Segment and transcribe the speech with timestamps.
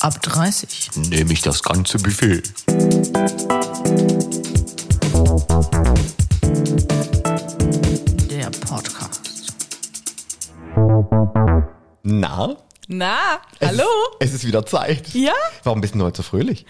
[0.00, 0.90] Ab 30.
[1.10, 2.42] Nehme ich das ganze Buffet.
[8.30, 9.52] Der Podcast.
[12.02, 12.56] Na?
[12.88, 13.18] Na,
[13.58, 13.82] Es hallo?
[14.20, 15.08] Ist, es ist wieder Zeit.
[15.14, 15.32] Ja?
[15.64, 16.64] Warum bist du heute so fröhlich?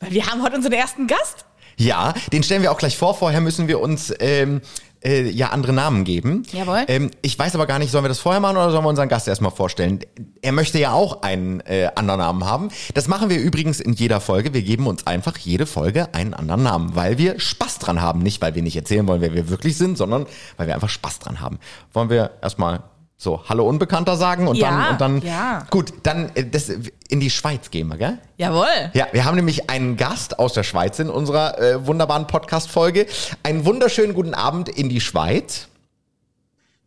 [0.00, 1.44] Weil wir haben heute unseren ersten Gast.
[1.76, 3.14] Ja, den stellen wir auch gleich vor.
[3.14, 4.60] Vorher müssen wir uns ähm,
[5.04, 6.44] äh, ja andere Namen geben.
[6.52, 6.84] Jawohl.
[6.88, 9.08] Ähm, ich weiß aber gar nicht, sollen wir das vorher machen oder sollen wir unseren
[9.08, 10.00] Gast erstmal vorstellen?
[10.40, 12.68] Er möchte ja auch einen äh, anderen Namen haben.
[12.94, 14.54] Das machen wir übrigens in jeder Folge.
[14.54, 18.20] Wir geben uns einfach jede Folge einen anderen Namen, weil wir Spaß dran haben.
[18.20, 21.18] Nicht, weil wir nicht erzählen wollen, wer wir wirklich sind, sondern weil wir einfach Spaß
[21.18, 21.58] dran haben.
[21.92, 22.82] Wollen wir erstmal
[23.22, 25.64] so Hallo Unbekannter sagen und Ja, dann und dann ja.
[25.70, 26.68] gut, dann äh, das
[27.08, 28.18] in die Schweiz gehen wir, gell?
[28.36, 28.66] Jawohl.
[28.94, 33.06] Ja, wir haben nämlich einen Gast aus der Schweiz in unserer äh, wunderbaren Podcast-Folge.
[33.44, 35.68] Einen wunderschönen guten Abend in die Schweiz.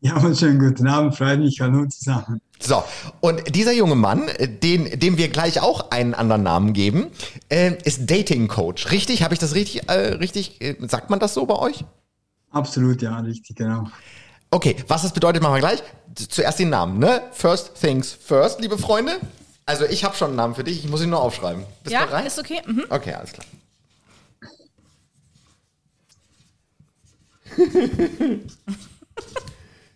[0.01, 2.41] Ja, und schönen guten Abend, freut mich, hallo zusammen.
[2.59, 2.83] So,
[3.21, 7.07] und dieser junge Mann, äh, den, dem wir gleich auch einen anderen Namen geben,
[7.47, 8.91] äh, ist Dating Coach.
[8.91, 9.23] Richtig?
[9.23, 11.85] Habe ich das richtig, äh, richtig, äh, sagt man das so bei euch?
[12.51, 13.85] Absolut, ja, richtig, genau.
[14.55, 15.83] Okay, was das bedeutet, machen wir gleich.
[16.29, 17.23] Zuerst den Namen, ne?
[17.33, 19.19] First things first, liebe Freunde.
[19.65, 21.65] Also ich habe schon einen Namen für dich, ich muss ihn nur aufschreiben.
[21.83, 22.25] Bist ja, du bereit?
[22.25, 22.61] ist okay.
[22.65, 22.85] Mhm.
[22.89, 23.45] Okay, alles klar.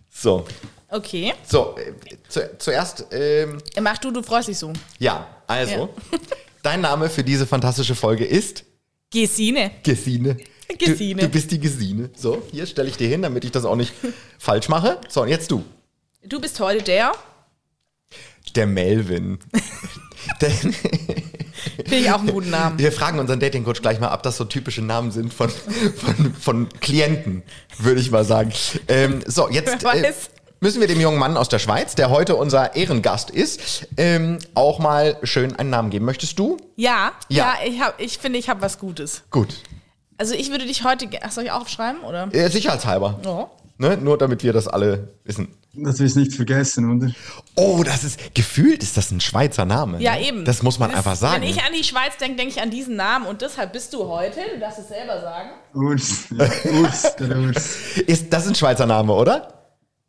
[0.09, 0.45] so,
[0.89, 1.33] Okay.
[1.47, 1.93] so, äh,
[2.27, 4.73] zu, zuerst, ähm, Mach du, du freust dich so.
[4.97, 5.87] ja, also,
[6.63, 8.65] dein Name für diese fantastische Folge ist
[9.09, 9.71] Gesine.
[9.83, 10.35] Gesine.
[10.77, 11.21] Gesine.
[11.21, 12.09] Du, du bist die Gesine.
[12.15, 13.93] So, hier stelle ich dir hin, damit ich das auch nicht
[14.37, 14.99] falsch mache.
[15.09, 15.63] So, und jetzt du.
[16.23, 17.11] Du bist heute der.
[18.55, 19.39] Der Melvin.
[20.41, 22.77] Der, Finde ich auch einen guten Namen.
[22.77, 26.69] wir fragen unseren Dating-Coach gleich mal, ob das so typische Namen sind von, von, von
[26.81, 27.41] Klienten,
[27.77, 28.51] würde ich mal sagen.
[28.89, 30.13] Ähm, so, jetzt äh,
[30.59, 34.79] müssen wir dem jungen Mann aus der Schweiz, der heute unser Ehrengast ist, ähm, auch
[34.79, 36.03] mal schön einen Namen geben.
[36.05, 36.57] Möchtest du?
[36.75, 37.55] Ja, Ja.
[37.63, 39.23] ja, ich, hab, ich finde, ich habe was Gutes.
[39.31, 39.55] Gut.
[40.19, 42.27] Also ich würde dich heute, ach, soll ich auch aufschreiben, oder?
[42.33, 43.19] Äh, sicherheitshalber.
[43.25, 43.49] Ja.
[43.77, 43.97] Ne?
[43.97, 45.47] Nur damit wir das alle wissen.
[45.73, 47.11] Dass wir es nicht vergessen, oder?
[47.55, 50.01] Oh, das ist, gefühlt ist das ein Schweizer Name.
[50.01, 50.27] Ja, ne?
[50.27, 50.43] eben.
[50.43, 51.41] Das muss man Das- einfach sagen.
[51.41, 54.05] Wenn ich an die Schweiz denke, denke ich an diesen Namen und deshalb bist du
[54.07, 55.49] heute, du darfst es selber sagen.
[55.73, 56.49] Urs, ja,
[56.81, 57.77] Urs, der Urs.
[58.05, 59.58] ist, das ist ein Schweizer Name, oder?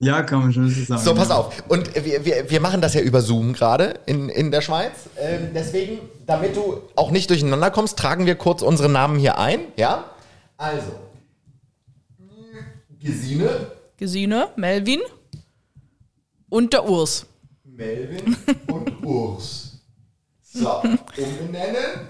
[0.02, 1.02] Ja, kann man schon so sagen.
[1.02, 1.36] So, pass ja.
[1.36, 1.62] auf.
[1.68, 4.92] Und wir, wir, wir machen das ja über Zoom gerade in, in der Schweiz.
[5.18, 9.60] Ähm, deswegen, damit du auch nicht durcheinander kommst, tragen wir kurz unsere Namen hier ein.
[9.76, 10.04] Ja?
[10.56, 10.92] Also.
[12.98, 15.00] Gesine, Gesine, Melvin
[16.48, 17.26] und der Urs.
[17.64, 18.36] Melvin
[18.68, 19.80] und Urs.
[20.42, 22.08] So, umbenennen.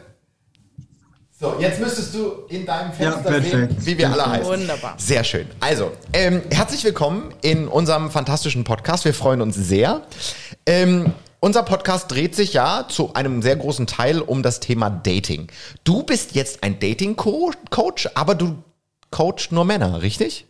[1.41, 4.47] So, jetzt müsstest du in deinem Fenster Ja, sehen, wie wir alle heißen.
[4.47, 4.93] Wunderbar.
[4.99, 5.47] Sehr schön.
[5.59, 9.07] Also, ähm, herzlich willkommen in unserem fantastischen Podcast.
[9.07, 10.03] Wir freuen uns sehr.
[10.67, 15.47] Ähm, unser Podcast dreht sich ja zu einem sehr großen Teil um das Thema Dating.
[15.83, 18.63] Du bist jetzt ein Dating-Coach, aber du
[19.11, 20.47] coachst nur Männer, richtig?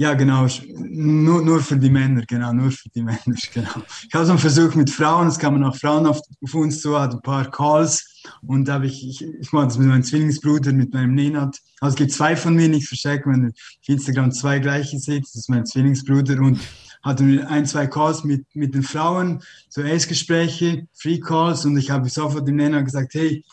[0.00, 0.46] Ja, genau.
[0.76, 3.18] Nur, nur für die Männer, genau, nur für die Männer,
[3.52, 3.82] genau.
[4.06, 6.98] Ich habe so einen Versuch mit Frauen, es kamen auch Frauen auf, auf uns zu,
[6.98, 10.72] hatte ein paar Calls und da habe ich, ich, ich mache das mit meinem Zwillingsbruder,
[10.72, 11.58] mit meinem Nenad.
[11.80, 15.24] Also es gibt zwei von mir, nicht verstecken, wenn ihr auf Instagram zwei gleiche seht,
[15.24, 16.60] das ist mein Zwillingsbruder und
[17.02, 22.08] hatte ein, zwei Calls mit, mit den Frauen, so Ace-Gespräche, Free Calls und ich habe
[22.08, 23.44] sofort dem Nenad gesagt, hey,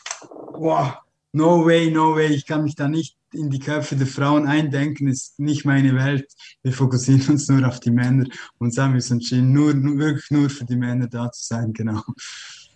[0.52, 0.94] wow,
[1.34, 5.07] no way, no way, ich kann mich da nicht in die Köpfe der Frauen eindenken,
[5.07, 6.25] ist nicht meine Welt.
[6.63, 8.25] Wir fokussieren uns nur auf die Männer
[8.59, 11.44] und so haben wir uns entschieden, nur, nur, wirklich nur für die Männer da zu
[11.46, 12.01] sein, genau.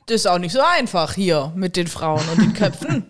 [0.06, 3.06] Das ist auch nicht so einfach hier mit den Frauen und den Köpfen.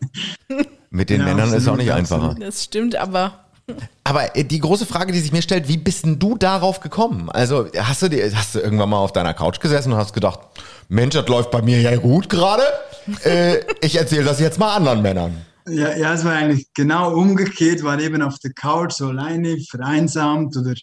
[0.92, 2.36] Mit den Ja, Männern ist auch absolut, nicht einfacher.
[2.40, 3.46] Das stimmt, aber
[4.04, 7.30] Aber äh, die große Frage, die sich mir stellt, wie bist denn du darauf gekommen?
[7.30, 10.40] Also hast du, dir- hast du irgendwann mal auf deiner Couch gesessen und hast gedacht,
[10.88, 12.64] Mensch, das läuft bei mir ja gut gerade.
[13.24, 15.46] Äh, ich erzähle das jetzt mal anderen Männern.
[15.70, 20.56] Ja, ja, es war eigentlich genau umgekehrt, war eben auf der Couch so alleine, vereinsamt
[20.58, 20.74] oder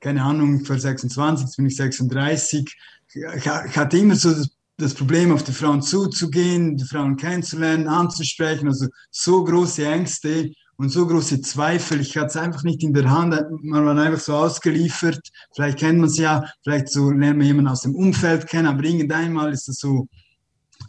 [0.00, 2.76] keine Ahnung, vor 26, jetzt bin ich 36.
[3.14, 8.68] Ich, hatte immer so das, das Problem, auf die Frauen zuzugehen, die Frauen kennenzulernen, anzusprechen,
[8.68, 12.00] also so große Ängste und so große Zweifel.
[12.00, 15.20] Ich hatte es einfach nicht in der Hand, man war einfach so ausgeliefert.
[15.54, 18.84] Vielleicht kennt man es ja, vielleicht so lernt man jemanden aus dem Umfeld kennen, aber
[18.84, 20.08] irgendeinmal ist das so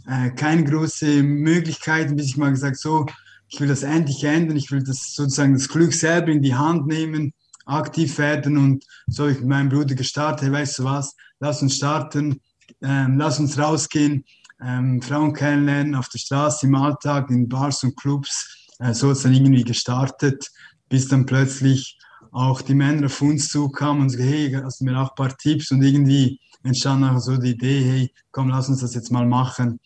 [0.07, 3.05] äh, keine große Möglichkeit, bis ich mal gesagt so,
[3.55, 6.87] ich will das endlich ändern, ich will das sozusagen das Glück selber in die Hand
[6.87, 7.31] nehmen,
[7.65, 11.61] aktiv werden und so habe ich mit meinem Bruder gestartet, hey, weißt du was, lass
[11.61, 12.41] uns starten,
[12.81, 14.25] ähm, lass uns rausgehen,
[14.61, 19.21] ähm, Frauen kennenlernen auf der Straße, im Alltag, in Bars und Clubs, äh, so es
[19.21, 20.51] dann irgendwie gestartet,
[20.89, 21.97] bis dann plötzlich
[22.33, 25.37] auch die Männer auf uns zukamen und sagen, hey, hast du mir auch ein paar
[25.37, 25.71] Tipps?
[25.71, 29.79] Und irgendwie entstand nachher so die Idee, hey, komm, lass uns das jetzt mal machen.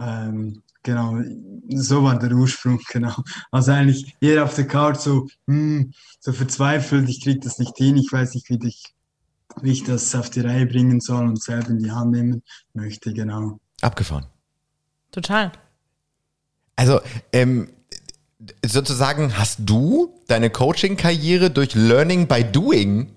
[0.00, 1.20] Ähm, genau,
[1.68, 3.14] so war der Ursprung, genau.
[3.50, 7.96] Also eigentlich jeder auf der Couch so, hm, so verzweifelt, ich krieg das nicht hin,
[7.96, 8.94] ich weiß nicht, wie ich,
[9.60, 12.42] wie ich das auf die Reihe bringen soll und selber in die Hand nehmen
[12.72, 13.58] möchte, genau.
[13.82, 14.26] Abgefahren.
[15.10, 15.52] Total.
[16.76, 17.00] Also,
[17.32, 17.68] ähm,
[18.64, 23.12] sozusagen hast du deine Coaching-Karriere durch Learning by Doing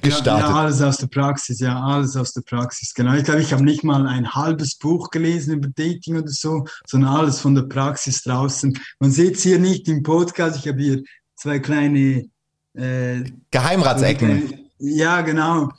[0.00, 0.26] gestartet.
[0.26, 3.14] Ja, ja, alles aus der Praxis, ja, alles aus der Praxis, genau.
[3.14, 7.10] Ich glaube, ich habe nicht mal ein halbes Buch gelesen über Dating oder so, sondern
[7.14, 8.78] alles von der Praxis draußen.
[9.00, 11.02] Man sieht es hier nicht im Podcast, ich habe hier
[11.36, 12.28] zwei kleine
[12.74, 14.67] äh, Geheimratsecken.
[14.78, 15.70] Ja, genau,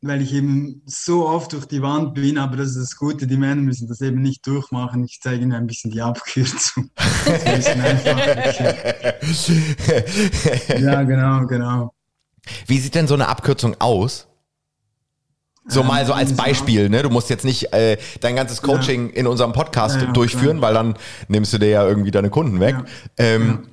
[0.00, 3.36] weil ich eben so oft durch die Wand bin, aber das ist das Gute, die
[3.36, 5.04] Männer müssen das eben nicht durchmachen.
[5.04, 6.90] Ich zeige ihnen ein bisschen die Abkürzung.
[10.78, 11.94] Ja, genau, genau.
[12.66, 14.28] Wie sieht denn so eine Abkürzung aus?
[15.66, 17.02] So Ähm, mal so als Beispiel, ne?
[17.02, 20.74] Du musst jetzt nicht äh, dein ganzes Coaching in unserem Podcast Ja, ja, durchführen, weil
[20.74, 20.94] dann
[21.28, 22.76] nimmst du dir ja irgendwie deine Kunden weg.
[22.78, 22.84] Ja.
[23.16, 23.68] Ähm,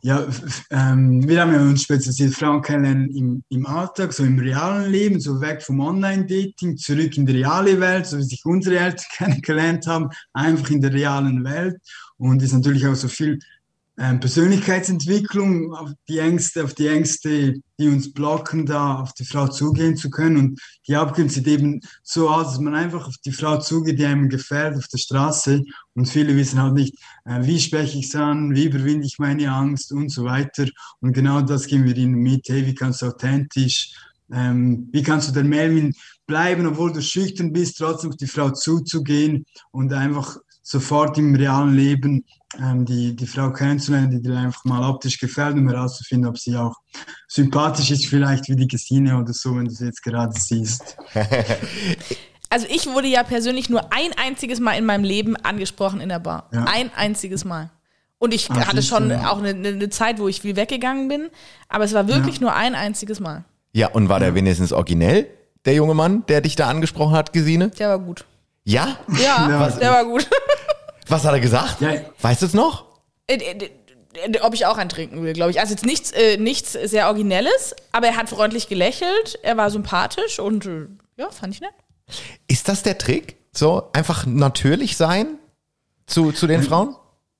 [0.00, 0.26] Ja,
[0.70, 5.20] ähm, wir haben ja uns spezialisiert Frauen kennenlernen im, im Alltag, so im realen Leben,
[5.20, 9.86] so weg vom Online-Dating, zurück in die reale Welt, so wie sich unsere Eltern kennengelernt
[9.88, 11.78] haben, einfach in der realen Welt.
[12.16, 13.40] Und ist natürlich auch so viel
[13.98, 19.96] Persönlichkeitsentwicklung, auf die Ängste, auf die Ängste, die uns blocken, da auf die Frau zugehen
[19.96, 20.36] zu können.
[20.36, 24.06] Und die Abkürzung sieht eben so aus, dass man einfach auf die Frau zugeht, die
[24.06, 25.64] einem gefällt, auf der Straße.
[25.94, 29.50] Und viele wissen halt nicht, äh, wie spreche ich es an, wie überwinde ich meine
[29.50, 30.66] Angst und so weiter.
[31.00, 32.48] Und genau das geben wir ihnen mit.
[32.48, 33.94] Hey, wie kannst du authentisch,
[34.32, 35.92] ähm, wie kannst du der Melvin
[36.24, 41.74] bleiben, obwohl du schüchtern bist, trotzdem auf die Frau zuzugehen und einfach sofort im realen
[41.74, 42.24] Leben
[42.58, 46.56] ähm, die, die Frau kennenzulernen, die dir einfach mal optisch gefällt, um herauszufinden, ob sie
[46.56, 46.74] auch
[47.28, 50.96] sympathisch ist, vielleicht wie die Gesine oder so, wenn du sie jetzt gerade siehst.
[52.50, 56.18] Also ich wurde ja persönlich nur ein einziges Mal in meinem Leben angesprochen in der
[56.18, 56.48] Bar.
[56.50, 56.64] Ja.
[56.64, 57.68] Ein einziges Mal.
[58.18, 59.30] Und ich Ah, hatte schon ja.
[59.30, 61.28] auch eine, eine Zeit, wo ich viel weggegangen bin,
[61.68, 63.44] aber es war wirklich nur ein einziges Mal.
[63.74, 65.26] ja, und war der wenigstens originell,
[65.66, 67.68] der junge Mann, der dich da angesprochen hat, Gesine?
[67.68, 68.24] Der war gut.
[68.64, 68.96] Ja?
[69.22, 69.68] Ja, Ja.
[69.68, 70.26] der war gut.
[71.08, 71.80] Was hat er gesagt?
[71.80, 71.92] Ja.
[72.20, 72.84] Weißt du es noch?
[73.26, 73.68] Äh,
[74.42, 75.60] Ob ich auch einen trinken will, glaube ich.
[75.60, 80.38] Also jetzt nichts, äh, nichts sehr Originelles, aber er hat freundlich gelächelt, er war sympathisch
[80.38, 81.74] und äh, ja, fand ich nett.
[82.46, 83.36] Ist das der Trick?
[83.52, 85.38] So einfach natürlich sein
[86.06, 86.94] zu, zu den Frauen?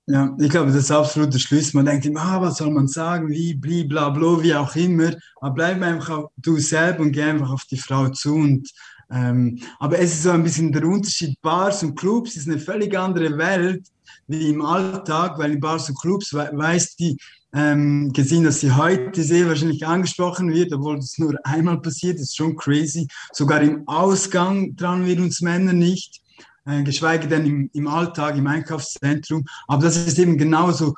[0.07, 1.77] Ja, ich glaube, das ist absolut der Schlüssel.
[1.77, 5.13] Man denkt immer, ah, was soll man sagen, wie, bli, bla, bla, wie auch immer.
[5.41, 8.35] Aber bleib einfach du selber und geh einfach auf die Frau zu.
[8.35, 8.71] Und,
[9.11, 11.41] ähm, aber es ist so ein bisschen der Unterschied.
[11.41, 13.87] Bars und Clubs ist eine völlig andere Welt
[14.27, 17.17] wie im Alltag, weil in Bars und Clubs we weiß die
[17.55, 22.37] ähm, gesehen, dass sie heute sehr wahrscheinlich angesprochen wird, obwohl das nur einmal passiert, ist
[22.37, 23.09] schon crazy.
[23.33, 26.21] Sogar im Ausgang trauen wir uns Männer nicht
[26.67, 29.45] äh, geschweige denn im, im Alltag, im Einkaufszentrum.
[29.67, 30.95] Aber das ist eben genauso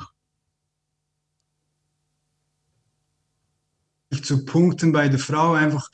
[4.25, 5.89] zu punkten bei der Frau einfach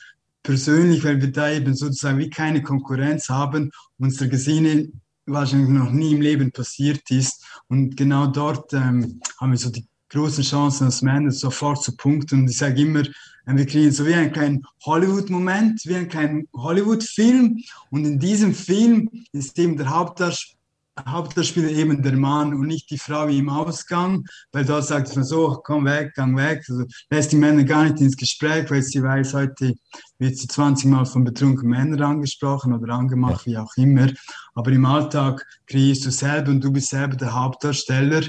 [0.47, 4.87] persönlich, weil wir da eben sozusagen wie keine Konkurrenz haben, unsere Gesine
[5.25, 7.43] wahrscheinlich noch nie im Leben passiert ist.
[7.67, 12.39] Und genau dort ähm, haben wir so die großen Chancen als Männer sofort zu punkten.
[12.39, 16.47] Und ich sage immer, äh, wir kriegen so wie einen kleinen Hollywood-Moment, wie einen kleinen
[16.55, 17.57] Hollywood-Film.
[17.89, 20.56] Und in diesem Film ist eben der Hauptdarsteller
[21.05, 25.23] Hauptdarsteller eben der Mann und nicht die Frau wie im Ausgang, weil dort sagt man
[25.23, 26.63] so, komm weg, gang weg.
[26.67, 29.73] Also lässt die Männer gar nicht ins Gespräch, weil sie weiß, heute
[30.19, 34.07] wird sie 20 Mal von betrunkenen Männern angesprochen oder angemacht, wie auch immer.
[34.55, 38.23] Aber im Alltag kreierst du selber und du bist selber der Hauptdarsteller.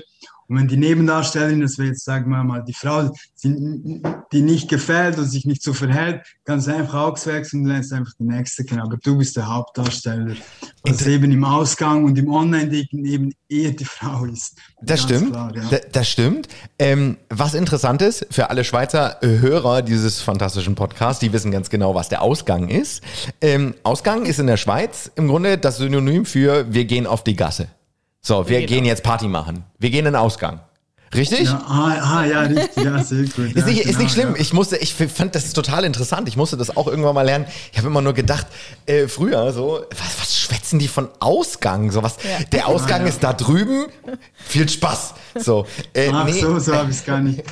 [0.49, 3.11] Und wenn die Nebendarstellerin, das wäre jetzt, sagen wir mal, die Frau,
[3.45, 8.13] die, nicht gefällt oder sich nicht so verhält, kannst du einfach auswechseln und lernst einfach
[8.19, 8.81] die nächste kennen.
[8.81, 10.35] Aber du bist der Hauptdarsteller.
[10.85, 14.57] Was eben im Ausgang und im Online-Dating eben eher die Frau ist.
[14.81, 15.33] Das Ganz stimmt.
[15.33, 15.63] klar, ja.
[15.71, 16.49] Da- Das stimmt.
[16.79, 21.95] Ähm, was interessant ist für alle Schweizer Hörer dieses fantastischen Podcasts, die wissen ganz genau,
[21.95, 23.03] was der Ausgang ist.
[23.43, 27.37] Ähm, Ausgang ist in der Schweiz im Grunde das Synonym für wir gehen auf die
[27.37, 27.69] Gasse.
[28.29, 29.65] So, wir gehen gehen jetzt Party machen.
[29.79, 30.61] Wir gehen in den Ausgang.
[31.15, 31.45] Richtig?
[31.45, 33.39] Ja, ah, ah, ja, richtig, ja, sehr gut.
[33.55, 34.35] Ist ja, nicht, ist genau, nicht schlimm.
[34.35, 34.41] Ja.
[34.41, 36.29] Ich musste, ich fand das total interessant.
[36.29, 37.47] Ich musste das auch irgendwann mal lernen.
[37.73, 38.47] Ich habe immer nur gedacht,
[38.87, 41.91] äh, früher so, was, was schwätzen die von Ausgang?
[41.91, 42.45] So was, Ja.
[42.53, 43.09] der Ausgang Ah, ja.
[43.09, 43.87] ist da drüben.
[44.35, 45.15] Viel Spaß.
[45.39, 47.43] So, äh, Ach nee, so, so habe ich es gar nicht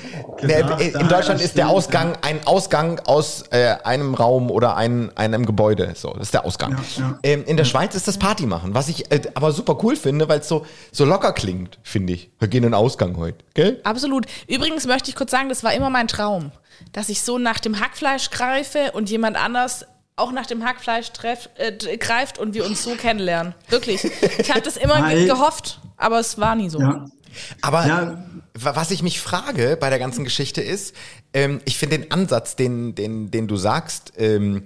[0.43, 0.81] Nee, gedacht.
[0.81, 5.47] in Ah, Deutschland ist der Ausgang ein Ausgang aus äh, einem Raum oder ein, einem
[5.47, 5.93] Gebäude.
[5.95, 6.73] So, das ist der Ausgang.
[6.73, 7.19] Ja, ja.
[7.23, 10.29] Ähm, in der Schweiz ist das Party machen, was ich äh, aber super cool finde,
[10.29, 12.31] weil es so, so locker klingt, finde ich.
[12.39, 13.81] Wir gehen in den Ausgang heute, gell?
[13.83, 14.27] Absolut.
[14.47, 16.53] Übrigens möchte ich kurz sagen, das war immer mein Traum,
[16.93, 19.85] dass ich so nach dem Hackfleisch greife und jemand anders
[20.15, 23.55] auch nach dem Hackfleisch treff, äh, greift und wir uns so kennenlernen.
[23.69, 24.03] Wirklich.
[24.39, 26.81] Ich habe das immer ge gehofft, aber es war nie so.
[26.81, 27.05] Ja.
[27.61, 28.25] Aber Ja.
[28.55, 30.95] wa- was ich mich frage bei der ganzen Geschichte ist,
[31.35, 34.63] ähm, ich finde den Ansatz, den, den, den du sagst, ähm,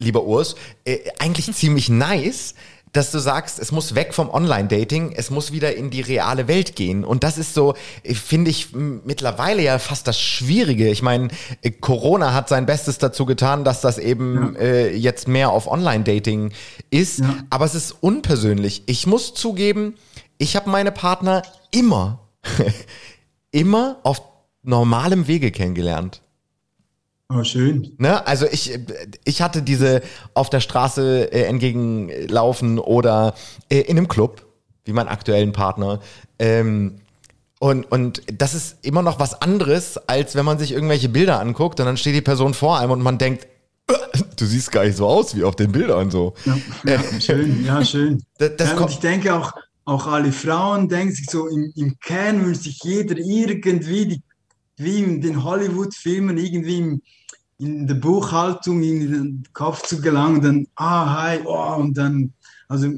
[0.00, 2.54] lieber Urs, äh, eigentlich ziemlich nice,
[2.92, 6.76] dass du sagst, es muss weg vom Online-Dating, es muss wieder in die reale Welt
[6.76, 7.04] gehen.
[7.04, 10.88] Und das ist so, finde ich, mittlerweile ja fast das Schwierige.
[10.88, 11.28] Ich meine,
[11.62, 16.52] äh, Corona hat sein Bestes dazu getan, dass das eben äh, jetzt mehr auf Online-Dating
[16.90, 17.20] ist.
[17.20, 17.34] Ja.
[17.50, 18.82] Aber es ist unpersönlich.
[18.86, 19.94] Ich muss zugeben,
[20.38, 22.20] ich habe meine Partner immer,
[23.50, 24.22] immer auf
[24.62, 26.22] normalem Wege kennengelernt.
[27.30, 27.92] Oh, schön.
[27.98, 28.26] Ne?
[28.26, 28.78] Also ich,
[29.24, 30.00] ich hatte diese
[30.32, 33.34] auf der Straße äh, entgegenlaufen oder
[33.68, 34.46] äh, in einem Club,
[34.86, 36.00] wie meinen aktuellen Partner.
[36.38, 37.00] Ähm,
[37.60, 41.80] und, und das ist immer noch was anderes, als wenn man sich irgendwelche Bilder anguckt
[41.80, 43.46] und dann steht die Person vor einem und man denkt,
[43.88, 43.94] "Äh,
[44.36, 46.32] du siehst gar nicht so aus wie auf den Bildern so.
[46.46, 46.56] Ja,
[46.86, 48.22] ja, schön, ja, schön.
[48.38, 49.52] Das- das ja, und ich denke auch,
[49.84, 54.22] auch alle Frauen denken sich so, im, im Kern wünscht sich jeder irgendwie, die,
[54.78, 57.02] wie in den Hollywood-Filmen, irgendwie im,
[57.58, 62.32] in der Buchhaltung in den Kopf zu gelangen, dann, ah, hi, oh, und dann,
[62.68, 62.88] also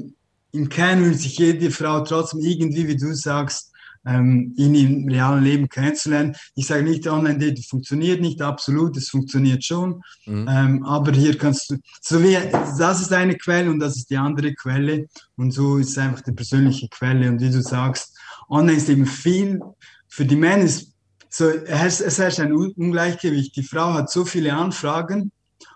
[0.51, 3.71] im Kern wünscht sich jede Frau trotzdem irgendwie, wie du sagst,
[4.05, 6.35] ähm, ihn im realen Leben kennenzulernen.
[6.55, 10.01] Ich sage nicht, Online-Dating funktioniert nicht, absolut, es funktioniert schon.
[10.25, 14.17] Ähm, aber hier kannst du, so wie, das ist eine Quelle und das ist die
[14.17, 15.07] andere Quelle.
[15.35, 17.29] Und so ist es einfach die persönliche Quelle.
[17.29, 18.17] Und wie du sagst,
[18.49, 19.59] online ist eben viel,
[20.07, 20.91] für die Männer ist
[21.33, 23.55] so, es, es herrscht ein Un- Ungleichgewicht.
[23.55, 25.31] Die Frau hat so viele Anfragen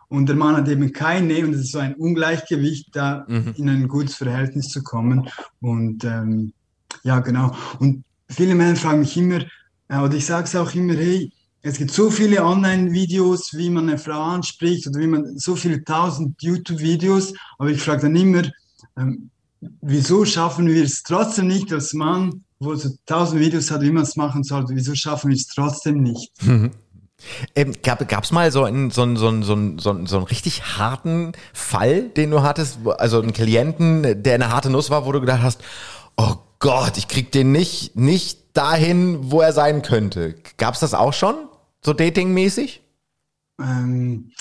[0.10, 1.46] und der Mann hat eben keine.
[1.46, 3.26] Und es ist so ein Ungleichgewicht, da
[3.58, 5.28] in ein gutes Verhältnis zu kommen.
[5.62, 6.54] Und ähm,
[7.04, 7.56] ja, genau.
[7.80, 9.40] Und viele Männer fragen mich immer,
[9.88, 11.32] äh, oder ich sage es auch immer, hey,
[11.62, 15.84] es gibt so viele Online-Videos, wie man eine Frau anspricht oder wie man so viele
[15.84, 18.44] tausend YouTube-Videos, aber ich frage dann immer,
[18.96, 19.32] ähm,
[19.82, 24.04] wieso schaffen wir es trotzdem nicht als Mann, wo so tausend Videos hat, wie man
[24.04, 26.32] es machen sollte, wieso schaffen wir es trotzdem nicht?
[27.56, 30.18] Ähm, gab es mal so einen, so, einen, so, einen, so, einen, so, einen, so
[30.18, 35.06] einen richtig harten Fall, den du hattest, also einen Klienten, der eine harte Nuss war,
[35.06, 35.62] wo du gedacht hast,
[36.18, 40.36] oh Gott, ich krieg den nicht, nicht dahin, wo er sein könnte.
[40.58, 41.36] Gab es das auch schon?
[41.84, 42.82] So datingmäßig?
[43.58, 44.32] Ähm,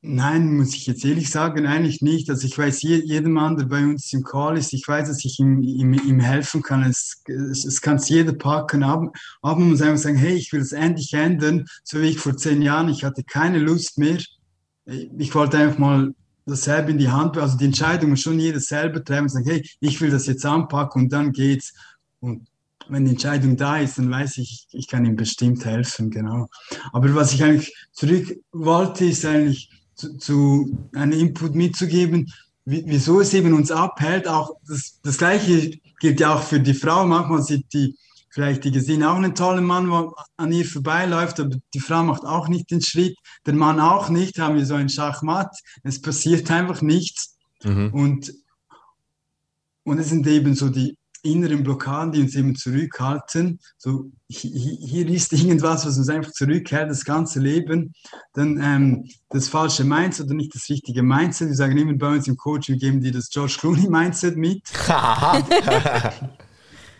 [0.00, 2.28] nein, muss ich jetzt ehrlich sagen, eigentlich nicht.
[2.28, 5.24] Also ich weiß, je, jedem Mann, der bei uns im Call ist, ich weiß, dass
[5.24, 6.82] ich ihm, ihm, ihm helfen kann.
[6.82, 8.82] Es, es, es kann es jeder packen.
[8.82, 9.12] Aber,
[9.42, 11.66] man muss einfach sagen, hey, ich will es endlich ändern.
[11.84, 14.18] So wie ich vor zehn Jahren, ich hatte keine Lust mehr.
[14.86, 16.14] Ich wollte einfach mal
[16.46, 20.00] dasselbe in die Hand, also die Entscheidung schon jeder selber treffen und sagen, hey, ich
[20.00, 21.74] will das jetzt anpacken und dann geht's.
[22.20, 22.47] Und
[22.88, 26.48] wenn die Entscheidung da ist, dann weiß ich, ich kann ihm bestimmt helfen, genau.
[26.92, 32.32] Aber was ich eigentlich zurück wollte, ist eigentlich zu, zu einen Input mitzugeben,
[32.64, 34.28] wie, wieso es eben uns abhält.
[34.28, 37.06] Auch das, das Gleiche gilt ja auch für die Frau.
[37.06, 37.96] Manchmal sieht die
[38.30, 42.24] vielleicht die gesehen auch einen tollen Mann, der an ihr vorbeiläuft, aber die Frau macht
[42.24, 43.16] auch nicht den Schritt,
[43.46, 44.38] der Mann auch nicht.
[44.38, 45.56] Haben wir so ein Schachmatt.
[45.82, 47.36] Es passiert einfach nichts.
[47.64, 48.32] Und
[49.88, 53.58] und es sind eben so die inneren Blockaden, die uns eben zurückhalten.
[53.76, 57.92] So, hi- hi- hier ist irgendwas, was uns einfach zurückhält, das ganze Leben.
[58.34, 61.48] Dann ähm, das falsche Mindset oder nicht das richtige Mindset.
[61.48, 64.62] Wir sagen immer bei uns im Coaching, wir geben dir das George Clooney Mindset mit.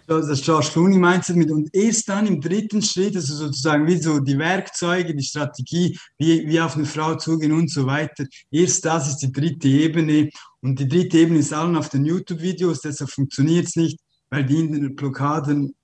[0.08, 4.18] das George Clooney Mindset mit und erst dann im dritten Schritt, also sozusagen wie so
[4.20, 8.24] die Werkzeuge, die Strategie, wie, wie auf eine Frau zugehen und so weiter.
[8.50, 10.30] Erst das ist die dritte Ebene
[10.62, 13.98] und die dritte Ebene ist allen auf den YouTube-Videos, deshalb funktioniert es nicht,
[14.30, 15.74] weil die Blockaden,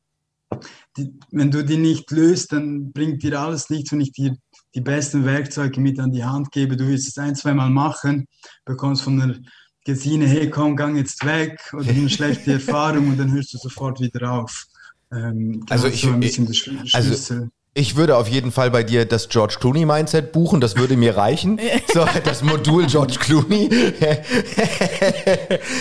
[0.97, 4.37] die, wenn du die nicht löst, dann bringt dir alles nichts, wenn ich dir
[4.75, 6.77] die besten Werkzeuge mit an die Hand gebe.
[6.77, 8.27] Du willst es ein, zweimal machen,
[8.65, 9.37] bekommst von der
[9.85, 14.01] Gesine, hey, komm, gang jetzt weg oder eine schlechte Erfahrung und dann hörst du sofort
[14.01, 14.65] wieder auf.
[15.13, 17.51] Ähm, Also ich- so also- Schlüssel.
[17.77, 21.17] Ich würde auf jeden Fall bei dir das George Clooney Mindset buchen, das würde mir
[21.17, 21.59] reichen.
[21.93, 23.69] So, das Modul George Clooney.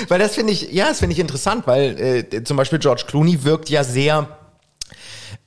[0.08, 3.44] weil das finde ich, ja, das finde ich interessant, weil äh, zum Beispiel George Clooney
[3.44, 4.28] wirkt ja sehr,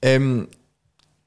[0.03, 0.49] ähm,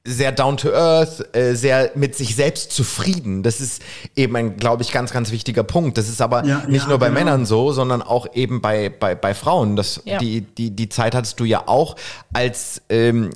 [0.04, 3.42] sehr down to earth, äh, sehr mit sich selbst zufrieden.
[3.42, 3.82] Das ist
[4.16, 5.98] eben ein, glaube ich, ganz, ganz wichtiger Punkt.
[5.98, 7.18] Das ist aber Ja, nicht ja, nur bei genau.
[7.20, 9.76] Männern so, sondern auch eben bei, bei, bei Frauen.
[9.76, 10.18] Das, Ja.
[10.18, 11.96] die, die, die Zeit hattest du ja auch,
[12.32, 13.30] als ähm,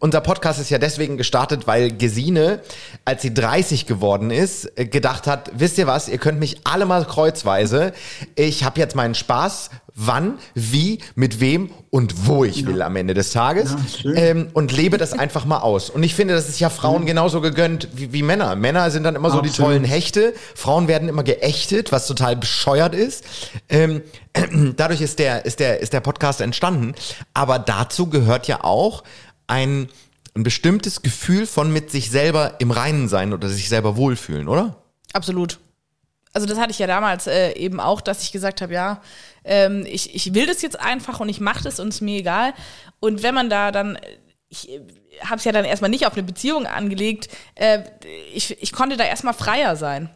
[0.00, 2.60] unser Podcast ist ja deswegen gestartet, weil Gesine,
[3.04, 6.86] als sie 30 geworden ist, äh, gedacht hat, wisst ihr was, ihr könnt mich alle
[6.86, 7.92] mal kreuzweise.
[8.34, 13.14] Ich habe jetzt meinen Spaß, wann, wie, mit wem und wo ich will am Ende
[13.14, 13.76] des Tages.
[14.02, 15.90] Ja, ähm, und lebe das einfach mal aus.
[15.90, 18.56] Und ich finde, das ist ja Frauen genauso gegönnt wie, wie Männer.
[18.56, 19.72] Männer sind dann immer so die Absolut.
[19.72, 20.32] tollen Hechte.
[20.54, 23.24] Frauen werden immer geächtet, was total bescheuert ist.
[23.68, 24.02] Ähm,
[24.76, 26.94] dadurch ist der, ist, der, ist der Podcast entstanden.
[27.34, 29.02] Aber dazu gehört ja auch
[29.46, 29.88] ein,
[30.34, 34.82] ein bestimmtes Gefühl von mit sich selber im Reinen sein oder sich selber wohlfühlen, oder?
[35.12, 35.58] Absolut.
[36.32, 39.02] Also das hatte ich ja damals äh, eben auch, dass ich gesagt habe, ja,
[39.44, 42.54] ähm, ich, ich will das jetzt einfach und ich mache das und es mir egal.
[43.00, 43.98] Und wenn man da dann,
[44.48, 44.80] ich
[45.20, 47.80] habe es ja dann erstmal nicht auf eine Beziehung angelegt, äh,
[48.32, 50.08] ich, ich konnte da erstmal freier sein.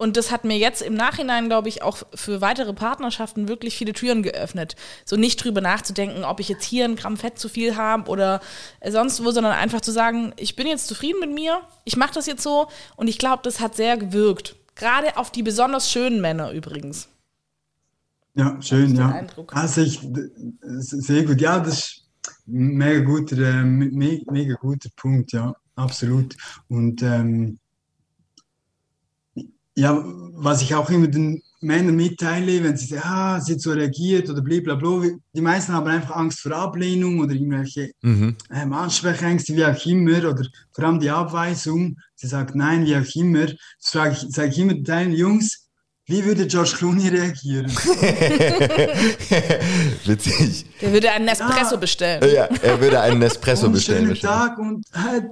[0.00, 3.92] Und das hat mir jetzt im Nachhinein, glaube ich, auch für weitere Partnerschaften wirklich viele
[3.92, 4.74] Türen geöffnet.
[5.04, 8.40] So nicht drüber nachzudenken, ob ich jetzt hier ein Gramm Fett zu viel habe oder
[8.80, 12.14] äh, sonst wo, sondern einfach zu sagen, ich bin jetzt zufrieden mit mir, ich mache
[12.14, 14.56] das jetzt so und ich glaube, das hat sehr gewirkt.
[14.74, 17.08] Gerade auf die besonders schönen Männer übrigens.
[18.34, 19.10] Ja, schön, ja.
[19.10, 19.54] Eindruck.
[19.54, 20.00] Also ich,
[20.62, 21.42] sehr gut.
[21.42, 22.08] Ja, das ist
[22.48, 26.34] ein mega guter, äh, me mega guter Punkt, ja, absolut.
[26.68, 27.58] Und ähm,
[29.80, 30.02] ja,
[30.34, 34.30] was ich auch immer den Männern mitteile, wenn sie sagen, ah, sie hat so reagiert
[34.30, 35.02] oder blablabla,
[35.34, 38.36] die meisten haben einfach Angst vor Ablehnung oder irgendwelche ähm,
[38.72, 41.96] Ansprechängste, wie auch immer, oder vor allem die Abweisung.
[42.14, 43.44] Sie sagt nein, wie auch immer.
[43.46, 43.56] Das
[43.92, 45.66] frage ich, sage ich immer den Jungs,
[46.06, 47.66] wie würde George Clooney reagieren?
[50.04, 50.66] Witzig.
[50.80, 51.78] Der würde einen Espresso Ah.
[51.78, 52.24] bestellen.
[52.34, 54.16] Ja, er würde einen Espresso und bestellen.
[54.16, 54.48] schönen wahrscheinlich.
[54.48, 55.24] Tag und halt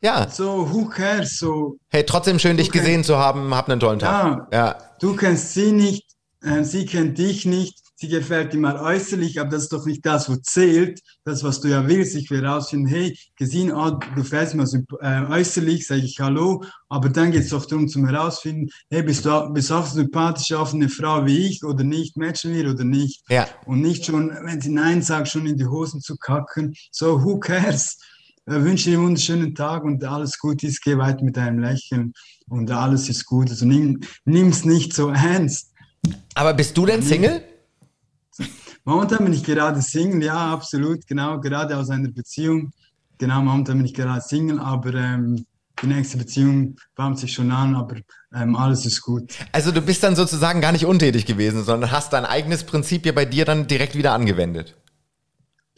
[0.00, 0.28] Ja.
[0.30, 1.38] so, who cares?
[1.38, 3.54] So, Hey, trotzdem schön, dich gesehen zu haben.
[3.54, 4.48] Hab einen tollen Tag.
[4.52, 4.76] Ja.
[5.00, 6.04] du kennst sie nicht,
[6.42, 10.06] äh, sie kennt dich nicht, sie gefällt dir mal äußerlich, aber das ist doch nicht
[10.06, 11.00] das, was zählt.
[11.24, 12.14] Das, was du ja willst.
[12.14, 14.64] Ich will rausfinden, hey, gesehen, ah, du gefällst mir
[15.00, 19.24] äh, äußerlich, sage ich Hallo, aber dann geht es doch darum zum herausfinden, hey, bist
[19.24, 22.70] du, auch- bist du auch sympathisch auf eine Frau wie ich oder nicht, matchen wir
[22.70, 23.22] oder nicht?
[23.28, 23.46] Ja.
[23.66, 26.74] Und nicht schon, wenn sie Nein sagt, schon in die Hosen zu kacken.
[26.92, 27.98] So, who cares?
[28.50, 32.14] Ich wünsche dir einen wunderschönen Tag und alles gut ist, geh weiter mit deinem Lächeln
[32.48, 33.50] und alles ist gut.
[33.50, 35.70] Also nimm, nimm's nicht so ernst.
[36.32, 37.42] Aber bist du denn Single?
[38.84, 42.72] Momentan bin ich gerade Single, ja, absolut, genau, gerade aus einer Beziehung.
[43.18, 45.44] Genau, momentan bin ich gerade Single, aber ähm,
[45.82, 47.96] die nächste Beziehung bahnt sich schon an, aber
[48.34, 49.30] ähm, alles ist gut.
[49.52, 53.12] Also du bist dann sozusagen gar nicht untätig gewesen, sondern hast dein eigenes Prinzip ja
[53.12, 54.74] bei dir dann direkt wieder angewendet.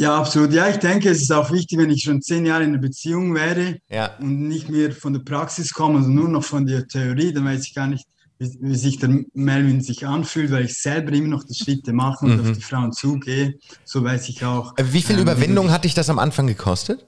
[0.01, 0.51] Ja, absolut.
[0.55, 3.35] Ja, ich denke, es ist auch wichtig, wenn ich schon zehn Jahre in einer Beziehung
[3.35, 4.17] wäre Ja.
[4.19, 7.67] und nicht mehr von der Praxis komme, also nur noch von der Theorie, dann weiß
[7.67, 8.07] ich gar nicht,
[8.39, 12.25] wie, wie sich der Melvin sich anfühlt, weil ich selber immer noch die Schritte mache
[12.25, 13.57] und auf die Frauen zugehe.
[13.85, 14.73] So weiß ich auch.
[14.83, 17.07] Wie viel ähm, Überwindung hat dich das am Anfang gekostet?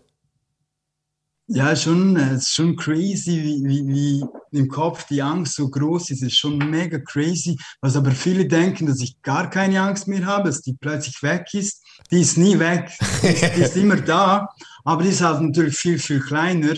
[1.49, 4.25] Ja, schon, äh, es ist schon crazy, wie, wie, wie
[4.59, 6.23] im Kopf die Angst so groß ist.
[6.23, 7.59] Es ist schon mega crazy.
[7.81, 11.47] Was aber viele denken, dass ich gar keine Angst mehr habe, dass die plötzlich weg
[11.53, 11.83] ist.
[12.11, 12.91] Die ist nie weg.
[13.23, 14.49] Die ist, die ist immer da.
[14.85, 16.75] Aber die ist halt natürlich viel, viel kleiner.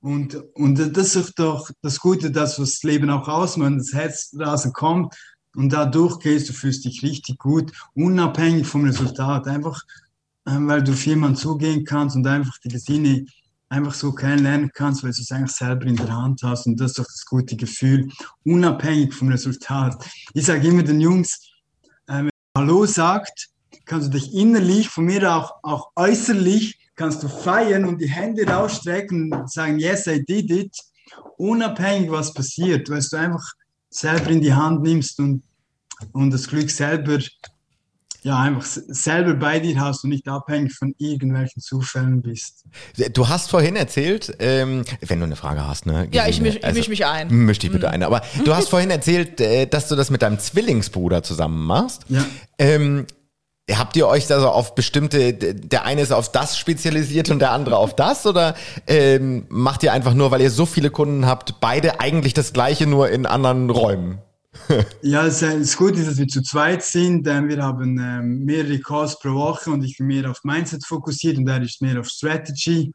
[0.00, 3.74] Und, und das ist doch das Gute, das, was das Leben auch ausmacht.
[3.78, 5.14] Das Herz draußen kommt
[5.56, 9.46] und da durchgehst, du fühlst dich richtig gut, unabhängig vom Resultat.
[9.46, 9.82] Einfach,
[10.46, 13.26] ähm, weil du auf jemanden zugehen kannst und einfach die Sinne
[13.70, 16.66] einfach so kennenlernen kannst, weil du es eigentlich selber in der Hand hast.
[16.66, 18.10] Und das ist doch das gute Gefühl,
[18.44, 20.04] unabhängig vom Resultat.
[20.34, 21.50] Ich sage immer den Jungs,
[22.06, 23.48] äh, wenn du Hallo sagt,
[23.86, 28.46] kannst du dich innerlich, von mir auch, auch äußerlich, kannst du feiern und die Hände
[28.46, 30.76] rausstrecken und sagen, yes, I did it,
[31.38, 33.44] unabhängig was passiert, weil du einfach
[33.88, 35.42] selber in die Hand nimmst und,
[36.12, 37.18] und das Glück selber,
[38.22, 42.64] ja, einfach selber bei dir hast und nicht abhängig von irgendwelchen Zufällen bist.
[43.12, 46.08] Du hast vorhin erzählt, ähm, wenn du eine Frage hast, ne?
[46.12, 47.28] Ja, ich Gesine, misch- ich misch mich ein.
[47.30, 48.02] Misch dich bitte ein.
[48.02, 52.02] Aber du hast vorhin erzählt, äh, dass du das mit deinem Zwillingsbruder zusammen machst.
[52.08, 52.24] Ja.
[52.58, 53.06] Ähm,
[53.72, 57.52] habt ihr euch da so auf bestimmte, der eine ist auf das spezialisiert und der
[57.52, 58.26] andere auf das?
[58.26, 58.54] Oder
[58.86, 62.86] ähm, macht ihr einfach nur, weil ihr so viele Kunden habt, beide eigentlich das gleiche,
[62.86, 64.18] nur in anderen Räumen?
[65.02, 67.24] Ja, es äh, es gut ist, dass wir zu zweit sind.
[67.24, 71.48] Wir haben ähm, mehrere Calls pro Woche und ich bin mehr auf Mindset fokussiert und
[71.48, 72.92] er ist mehr auf Strategy.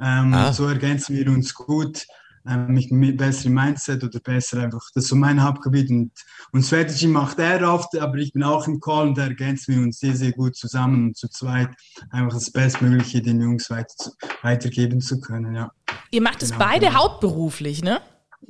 [0.00, 0.52] Ähm, Ah.
[0.52, 2.04] So ergänzen wir uns gut.
[2.46, 6.12] Ähm, Ich bin besser im Mindset oder besser einfach, das ist so mein Hauptgebiet und,
[6.52, 9.82] und Strategy macht er oft, aber ich bin auch im Call und da ergänzen wir
[9.82, 11.70] uns sehr, sehr gut zusammen und zu zweit
[12.10, 15.72] einfach das Bestmögliche den Jungs weiter, weitergeben zu können, ja.
[16.10, 18.00] Ihr macht es Genau, beide hauptberuflich, ne?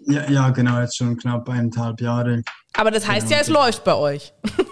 [0.07, 2.42] Ja, ja, genau, jetzt schon knapp eineinhalb Jahre.
[2.74, 4.33] Aber das heißt ja, es läuft bei euch.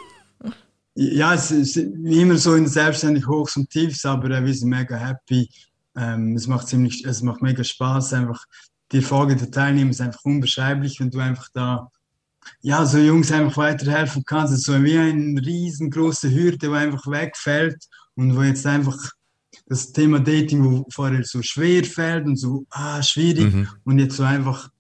[0.99, 4.71] Ja, es ist wie immer so in selbstständig Hochs und Tiefs, aber äh, wir sind
[4.71, 5.51] mega happy.
[5.95, 8.43] Ähm, es macht ziemlich, es macht mega Spaß, einfach
[8.93, 11.91] die Erfolge der Teilnehmer ist einfach unbeschreiblich, wenn du einfach da
[12.63, 14.53] ja, so Jungs einfach weiterhelfen kannst.
[14.55, 18.97] Es ist so wie eine riesengroße Hürde, die einfach wegfällt und wo jetzt einfach
[19.67, 23.69] das Thema Dating, wo vorher so schwer fällt und so ah, schwierig Mhm.
[23.85, 24.71] und jetzt so einfach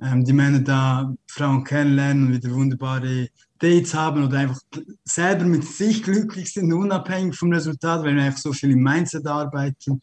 [0.00, 3.28] ähm, die Männer da Frauen kennenlernen und wieder wunderbare
[3.58, 4.60] Dates haben oder einfach
[5.04, 9.26] selber mit sich glücklich sind, unabhängig vom Resultat, weil wir einfach so viel im Mindset
[9.26, 10.00] arbeiten.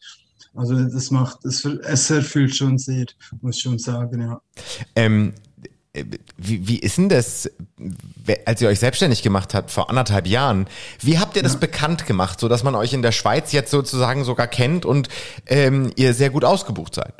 [0.54, 3.06] Also das macht, das, es erfüllt schon sehr,
[3.40, 4.40] muss ich schon sagen, ja.
[4.96, 5.34] Ähm,
[5.92, 6.04] äh,
[6.36, 7.50] wie, wie ist denn das,
[8.46, 10.66] als ihr euch selbstständig gemacht habt vor anderthalb Jahren?
[11.00, 14.24] Wie habt ihr das bekannt gemacht, so dass man euch in der Schweiz jetzt sozusagen
[14.24, 15.08] sogar kennt und
[15.46, 17.14] ähm, ihr sehr gut ausgebucht seid?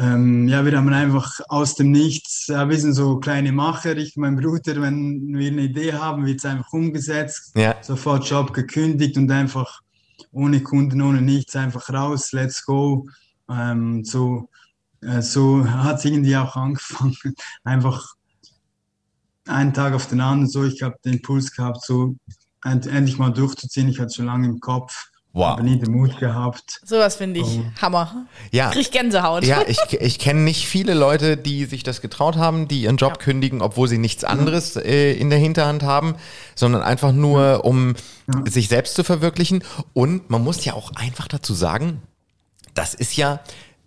[0.00, 3.96] Ähm, ja, wir haben einfach aus dem Nichts, ja, wir sind so kleine Macher.
[3.96, 7.76] Ich, mein Bruder, wenn wir eine Idee haben, wird es einfach umgesetzt, Ja.
[7.82, 9.80] sofort Job gekündigt und einfach
[10.32, 13.06] ohne Kunden, ohne nichts, einfach raus, let's go.
[13.50, 14.48] Ähm, so
[15.02, 17.16] äh, so hat es irgendwie auch angefangen.
[17.64, 18.14] Einfach
[19.46, 22.16] einen Tag auf den anderen, so ich habe den Impuls gehabt, so
[22.64, 23.88] end, endlich mal durchzuziehen.
[23.88, 25.52] Ich hatte schon lange im Kopf, Wow.
[25.52, 26.80] aber nie den Mut gehabt.
[26.84, 27.62] Sowas finde ich Oh.
[27.82, 28.26] Hammer.
[28.50, 28.70] Ja.
[28.70, 29.44] Krieg Gänsehaut.
[29.44, 33.20] Ja, ich, ich kenne nicht viele Leute, die sich das getraut haben, die ihren Job
[33.20, 36.16] kündigen, obwohl sie nichts anderes äh, in der Hinterhand haben,
[36.56, 37.94] sondern einfach nur, um
[38.48, 39.62] sich selbst zu verwirklichen.
[39.92, 42.02] Und man muss ja auch einfach dazu sagen,
[42.74, 43.38] das ist ja,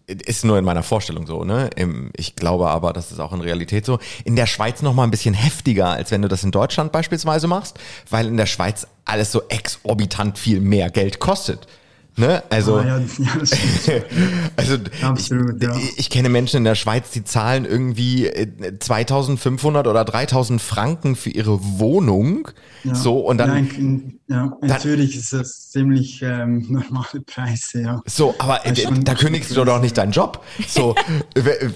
[0.07, 1.69] ist nur in meiner Vorstellung so, ne?
[2.15, 3.99] Ich glaube aber, das ist auch in Realität so.
[4.25, 7.47] In der Schweiz noch mal ein bisschen heftiger, als wenn du das in Deutschland beispielsweise
[7.47, 11.67] machst, weil in der Schweiz alles so exorbitant viel mehr Geld kostet.
[12.15, 12.43] Ne?
[12.51, 13.31] Also, Ah, ja, ja,
[14.55, 15.75] also Absolut, ich, ja.
[15.97, 21.31] ich kenne Menschen in der Schweiz, die zahlen irgendwie äh, 2500 oder 3000 Franken für
[21.31, 22.49] ihre Wohnung.
[22.83, 22.93] Ja.
[22.93, 27.21] So, und dann, ja, in, in, ja, in dann- Zürich ist das ziemlich ähm, normale
[27.25, 28.01] Preise, ja.
[28.05, 28.73] so, aber äh,
[29.03, 30.43] da kündigst du doch nicht deinen Job.
[30.67, 30.93] So,
[31.35, 31.69] w-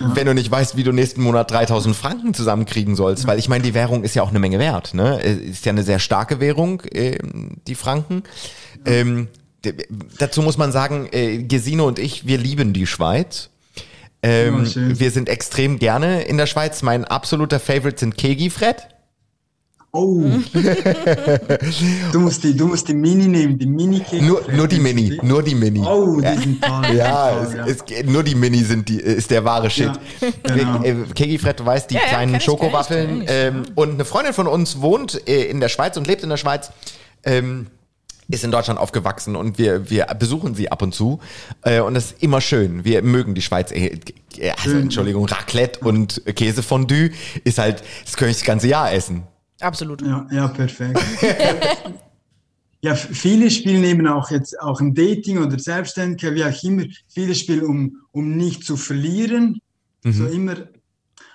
[0.00, 3.64] wenn du nicht weißt, wie du nächsten Monat 3000 Franken zusammenkriegen sollst, weil ich meine,
[3.64, 5.18] die Währung ist ja auch eine Menge wert, ne?
[5.22, 8.22] Ist ja eine sehr starke Währung, ähm, die Franken.
[8.84, 9.28] Ähm,
[10.18, 13.50] dazu muss man sagen, äh, Gesine und ich, wir lieben die Schweiz.
[14.22, 16.82] Ähm, Ja, wir sind extrem gerne in der Schweiz.
[16.82, 18.76] Mein absoluter Favorite sind Kegi Fred.
[19.90, 20.22] Oh!
[22.12, 25.42] du, musst die, du musst die Mini nehmen, die mini Nur, nur die Mini, nur
[25.42, 25.80] die Mini.
[25.80, 26.94] Oh, die sind toll.
[26.94, 29.92] Ja, die sind es, toll, es, nur die Mini sind die, ist der wahre Shit.
[30.20, 30.82] Ja, genau.
[30.82, 33.24] Wir- äh, Kegi Fred, du weißt, die Ja, ja, kleinen Schokowaffeln.
[33.28, 36.36] ähm, und eine Freundin von uns wohnt äh, in der Schweiz und lebt in der
[36.36, 36.70] Schweiz.
[37.24, 37.68] Ähm,
[38.28, 41.18] ist in Deutschland aufgewachsen und wir, wir besuchen sie ab und zu.
[41.62, 42.84] Äh, und das ist immer schön.
[42.84, 43.72] Wir mögen die Schweiz.
[43.72, 44.00] Äh,
[44.36, 44.76] äh, also.
[44.76, 47.10] Entschuldigung, Raclette und Käsefondue
[47.44, 49.22] ist halt, das kann ich das ganze Jahr essen.
[49.60, 50.02] Absolut.
[50.02, 51.00] Ja, ja, perfekt.
[52.82, 57.34] ja, viele spielen eben auch jetzt auch im Dating oder Selbstständigkeit, wie auch immer, viele
[57.34, 59.60] spielen, um, um nicht zu verlieren.
[60.04, 60.54] So immer,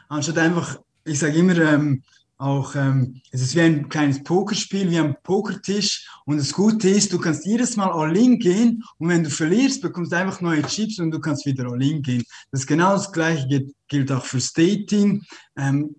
[0.08, 2.02] anstatt einfach, ich sage immer, ähm,
[2.44, 6.08] auch, ähm, es ist wie ein kleines Pokerspiel, wie ein Pokertisch.
[6.26, 10.12] Und das Gute ist, du kannst jedes Mal all-in gehen und wenn du verlierst, bekommst
[10.12, 12.24] du einfach neue Chips und du kannst wieder all-in gehen.
[12.52, 15.24] Das genau das Gleiche gilt, gilt auch fürs Dating.
[15.56, 15.96] Ähm,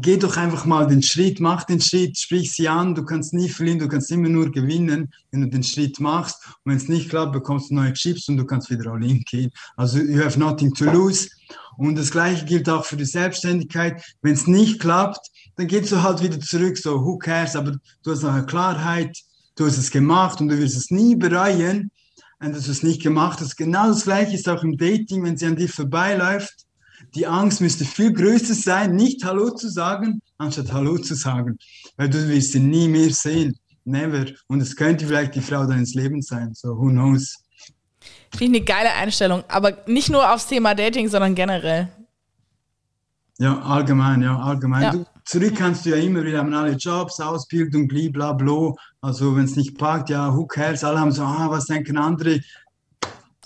[0.00, 3.48] geh doch einfach mal den Schritt, mach den Schritt, sprich sie an, du kannst nie
[3.48, 6.46] verlieren, du kannst immer nur gewinnen, wenn du den Schritt machst.
[6.64, 9.20] Und wenn es nicht klappt, bekommst du neue Chips und du kannst wieder all in
[9.20, 9.50] gehen.
[9.76, 11.28] Also you have nothing to lose.
[11.76, 14.02] Und das Gleiche gilt auch für die Selbstständigkeit.
[14.22, 18.10] Wenn es nicht klappt, dann gehst du halt wieder zurück, so who cares, aber du
[18.10, 19.16] hast eine Klarheit,
[19.56, 21.90] du hast es gemacht und du wirst es nie bereuen,
[22.40, 23.56] dass du es nicht gemacht hast.
[23.56, 26.66] Genau das Gleiche ist auch im Dating, wenn sie an dir vorbeiläuft.
[27.14, 31.56] Die Angst müsste viel größer sein, nicht Hallo zu sagen, anstatt Hallo zu sagen.
[31.96, 33.56] Weil du wirst sie nie mehr sehen.
[33.84, 34.26] Never.
[34.48, 36.52] Und es könnte vielleicht die Frau deines Lebens sein.
[36.54, 37.36] So, who knows?
[38.34, 39.44] Finde ich eine geile Einstellung.
[39.48, 41.88] Aber nicht nur aufs Thema Dating, sondern generell.
[43.38, 44.82] Ja, allgemein, ja, allgemein.
[44.82, 44.90] Ja.
[44.92, 48.72] Du, zurück kannst du ja immer, wir haben alle Jobs, Ausbildung, blablabla.
[49.00, 50.84] Also, wenn es nicht packt, ja, who cares?
[50.84, 52.40] Alle haben so, ah, was denken andere?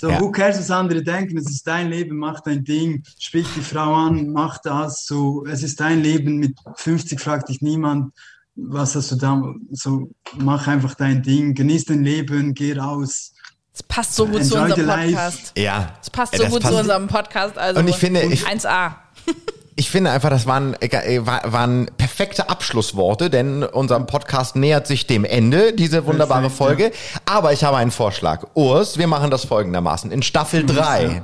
[0.01, 0.21] So, Ja.
[0.21, 1.37] who cares, was andere denken?
[1.39, 5.07] Es ist dein Leben, mach dein Ding, sprich die Frau an, mach das.
[5.07, 6.39] So, es ist dein Leben.
[6.39, 8.13] Mit 50 fragt dich niemand,
[8.55, 9.43] was hast du da?
[9.73, 13.33] So, mach einfach dein Ding, genieß dein Leben, geh raus.
[13.73, 15.13] Es passt so gut zu Enjoy unserem the life.
[15.13, 15.53] Podcast.
[15.57, 15.97] Ja.
[16.01, 17.59] Es passt so das gut passt- zu unserem Podcast.
[17.59, 18.97] Also Und ich finde, ich- 1A.
[19.81, 25.07] Ich finde einfach, das waren, äh, wa- waren perfekte Abschlussworte, denn unser Podcast nähert sich
[25.07, 26.91] dem Ende, diese wunderbare Folge.
[27.27, 28.45] Aber ich habe einen Vorschlag.
[28.55, 30.11] Urs, wir machen das folgendermaßen.
[30.11, 31.23] In Staffel 3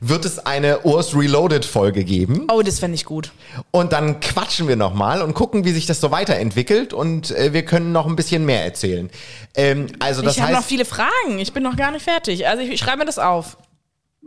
[0.00, 2.48] wird es eine Urs Reloaded Folge geben.
[2.52, 3.30] Oh, das fände ich gut.
[3.70, 6.92] Und dann quatschen wir nochmal und gucken, wie sich das so weiterentwickelt.
[6.92, 9.10] Und äh, wir können noch ein bisschen mehr erzählen.
[9.54, 11.38] Ähm, also das ich habe noch viele Fragen.
[11.38, 12.48] Ich bin noch gar nicht fertig.
[12.48, 13.58] Also ich, ich schreibe mir das auf.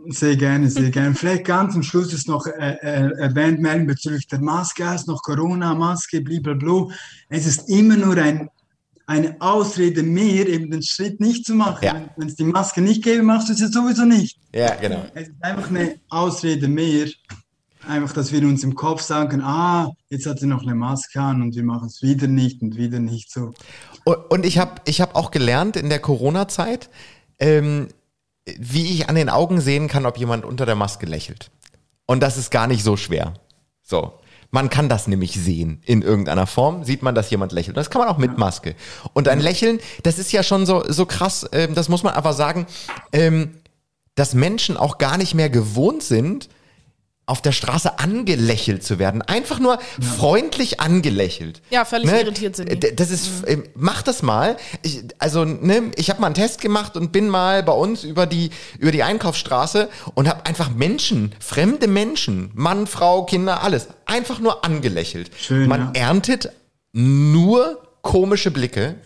[0.08, 1.14] Sehr gerne, sehr gerne.
[1.14, 5.08] Vielleicht ganz am Schluss ist noch äh, äh, erwähnt werden bezüglich der Maske, es ist
[5.08, 6.88] noch Corona-Maske, blablabla.
[7.28, 8.48] Es ist immer nur ein,
[9.06, 11.84] eine Ausrede mehr, eben den Schritt nicht zu machen.
[11.84, 11.94] Ja.
[11.94, 14.38] Wenn wenn es die Maske nicht gäbe, machst du es ja sowieso nicht.
[14.54, 15.06] ja, genau.
[15.14, 17.08] Es ist einfach eine Ausrede mehr.
[17.88, 21.40] Einfach, dass wir uns im Kopf sagen, ah, jetzt hat sie noch eine Maske an
[21.40, 23.52] und wir machen es wieder nicht und wieder nicht so.
[24.04, 26.90] Und, und ich habe ich hab auch gelernt in der Corona-Zeit,
[27.38, 27.88] ähm,
[28.58, 31.50] wie ich an den Augen sehen kann, ob jemand unter der Maske lächelt.
[32.06, 33.34] Und das ist gar nicht so schwer.
[33.82, 34.20] So.
[34.52, 35.82] Man kann das nämlich sehen.
[35.84, 37.76] In irgendeiner Form sieht man, dass jemand lächelt.
[37.76, 38.76] Das kann man auch mit Maske.
[39.12, 42.32] Und ein Lächeln, das ist ja schon so, so krass, ähm, das muss man einfach
[42.32, 42.66] sagen,
[43.12, 43.58] ähm,
[44.14, 46.48] dass Menschen auch gar nicht mehr gewohnt sind,
[47.26, 49.20] auf der Straße angelächelt zu werden.
[49.20, 51.60] Einfach nur freundlich angelächelt.
[51.70, 52.94] Ja, völlig irritiert sind die.
[52.94, 54.56] Das ist, äh, mach das mal.
[54.82, 58.26] Ich, also, ne, ich habe mal einen Test gemacht und bin mal bei uns über
[58.26, 64.38] die, über die Einkaufsstraße und habe einfach Menschen, fremde Menschen, Mann, Frau, Kinder, alles, einfach
[64.38, 65.32] nur angelächelt.
[65.36, 66.02] Schön, Man ja.
[66.08, 66.52] erntet
[66.92, 69.00] nur komische Blicke.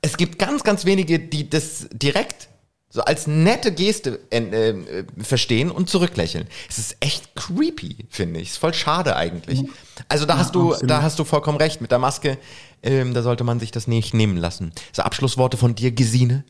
[0.00, 2.48] Es gibt ganz, ganz wenige, die das direkt
[2.96, 6.48] so als nette Geste äh, äh, verstehen und zurücklächeln.
[6.66, 8.48] Es ist echt creepy, finde ich.
[8.48, 9.64] Ist voll schade eigentlich.
[10.08, 10.90] Also da hast du, absolut.
[10.90, 12.38] da hast du vollkommen recht mit der Maske.
[12.82, 14.72] Ähm, da sollte man sich das nicht nehmen lassen.
[14.92, 16.44] So Abschlussworte von dir, Gesine.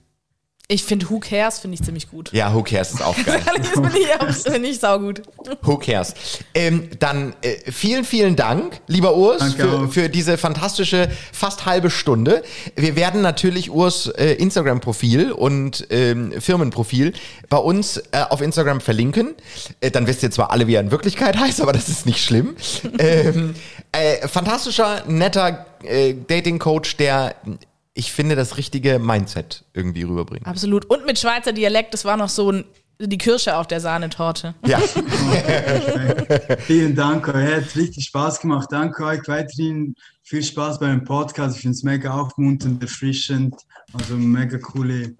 [0.69, 2.33] Ich finde Who Cares finde ich ziemlich gut.
[2.33, 3.41] Ja, who cares ist auch geil.
[3.57, 5.23] Das finde ich, auch- finde ich saugut.
[5.63, 6.13] Who cares?
[6.55, 12.43] Ähm, dann äh, vielen, vielen Dank, lieber Urs, für, für diese fantastische fast halbe Stunde.
[12.75, 17.13] Wir werden natürlich Urs äh, Instagram-Profil und ähm, Firmenprofil
[17.49, 19.37] bei uns äh, auf Instagram verlinken.
[19.81, 22.25] Äh, dann wisst ihr zwar alle, wie er in Wirklichkeit heißt, aber das ist nicht
[22.25, 22.57] schlimm.
[22.99, 23.55] ähm,
[23.93, 27.37] äh, fantastischer, netter äh, Dating-Coach, der,
[27.97, 30.47] ich finde, das richtige Mindset irgendwie rüberbringt.
[30.47, 30.85] Absolut.
[30.85, 32.65] Und mit Schweizer Dialekt, das war noch so ein,
[33.01, 34.55] die Kirsche auf der Sahnetorte.
[34.67, 34.79] Ja.
[36.61, 38.69] Vielen Dank euch, hat richtig Spaß gemacht.
[38.71, 41.57] Danke euch, weiterhin viel Spaß beim Podcast.
[41.57, 43.55] Ich finde es mega aufmunternd, erfrischend.
[43.95, 45.15] Also mega coole,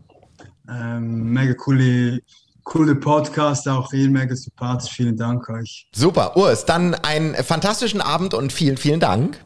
[0.69, 2.21] ähm, mega coole,
[2.63, 4.93] coole Podcast, auch ihr mega sympathisch.
[4.93, 5.89] Vielen Dank euch.
[5.95, 9.46] Super, Urs, dann einen fantastischen Abend und vielen, vielen Dank.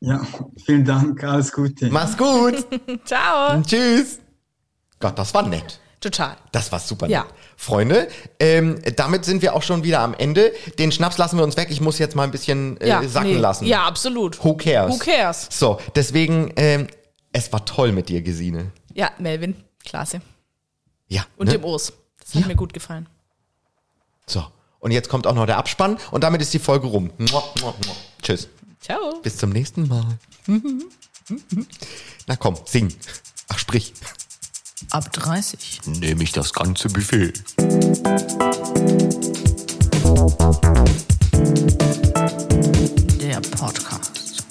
[0.00, 0.20] Ja,
[0.64, 1.90] vielen Dank, alles Gute.
[1.90, 2.66] Mach's gut.
[3.04, 3.60] Ciao.
[3.62, 4.18] Tschüss.
[5.00, 5.80] Gott, das war nett.
[6.00, 6.36] Total.
[6.52, 7.22] Das war super Ja.
[7.24, 7.32] nett.
[7.56, 10.52] Freunde, ähm, damit sind wir auch schon wieder am Ende.
[10.78, 11.68] Den Schnaps lassen wir uns weg.
[11.70, 13.38] Ich muss jetzt mal ein bisschen äh, Ja, sacken nee.
[13.38, 13.64] lassen.
[13.64, 14.42] Ja, absolut.
[14.44, 14.94] Who cares?
[14.94, 15.48] Who cares?
[15.50, 16.86] So, deswegen, ähm,
[17.32, 18.72] es war toll mit dir, Gesine.
[18.92, 20.20] Ja, Melvin, klasse.
[21.08, 21.24] Ja.
[21.38, 21.52] Und ne?
[21.54, 21.92] dem Urs.
[22.20, 22.46] Das hat Ja.
[22.48, 23.08] mir gut gefallen.
[24.26, 24.44] So.
[24.80, 27.10] Und jetzt kommt auch noch der Abspann und damit ist die Folge rum.
[27.18, 27.96] Mua, mua, mua.
[28.22, 28.48] Tschüss.
[28.86, 29.20] Ciao.
[29.20, 30.16] Bis zum nächsten Mal.
[32.28, 32.94] Na komm, sing.
[33.48, 33.92] Ach, sprich.
[34.90, 37.32] Ab 30 nehme ich das ganze Buffet.
[43.20, 44.44] Der Podcast.